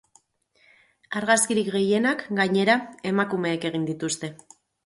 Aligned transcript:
Argazkirik 1.19 1.69
gehienak, 1.77 2.25
gainera, 2.41 2.79
emakumeek 3.13 3.69
egin 3.71 3.89
dituzte. 3.93 4.33